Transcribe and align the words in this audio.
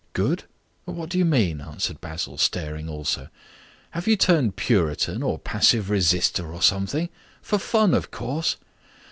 "Good? 0.13 0.45
What 0.85 1.09
do 1.09 1.19
you 1.19 1.25
mean?" 1.25 1.61
answered 1.61 2.01
Basil, 2.01 2.35
staring 2.39 2.89
also. 2.89 3.27
"Have 3.91 4.07
you 4.07 4.15
turned 4.15 4.55
Puritan 4.55 5.21
or 5.21 5.37
Passive 5.37 5.91
Resister, 5.91 6.51
or 6.51 6.63
something? 6.63 7.07
For 7.43 7.59
fun, 7.59 7.93
of 7.93 8.09
course." 8.09 8.57